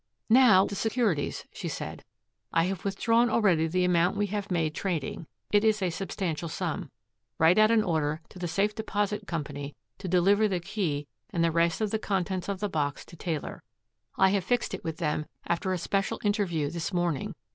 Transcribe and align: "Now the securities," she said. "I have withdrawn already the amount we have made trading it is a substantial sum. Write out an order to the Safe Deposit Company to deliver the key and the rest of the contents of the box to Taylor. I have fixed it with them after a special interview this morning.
"Now 0.31 0.65
the 0.65 0.73
securities," 0.73 1.45
she 1.53 1.67
said. 1.67 2.03
"I 2.51 2.63
have 2.63 2.83
withdrawn 2.83 3.29
already 3.29 3.67
the 3.67 3.83
amount 3.85 4.17
we 4.17 4.25
have 4.33 4.49
made 4.49 4.73
trading 4.73 5.27
it 5.51 5.63
is 5.63 5.79
a 5.79 5.91
substantial 5.91 6.49
sum. 6.49 6.89
Write 7.37 7.59
out 7.59 7.69
an 7.69 7.83
order 7.83 8.19
to 8.29 8.39
the 8.39 8.47
Safe 8.47 8.73
Deposit 8.73 9.27
Company 9.27 9.75
to 9.99 10.07
deliver 10.07 10.47
the 10.47 10.59
key 10.59 11.05
and 11.29 11.43
the 11.43 11.51
rest 11.51 11.81
of 11.81 11.91
the 11.91 11.99
contents 11.99 12.49
of 12.49 12.61
the 12.61 12.67
box 12.67 13.05
to 13.05 13.15
Taylor. 13.15 13.61
I 14.17 14.29
have 14.29 14.43
fixed 14.43 14.73
it 14.73 14.83
with 14.83 14.97
them 14.97 15.27
after 15.45 15.71
a 15.71 15.77
special 15.77 16.19
interview 16.23 16.71
this 16.71 16.91
morning. 16.91 17.35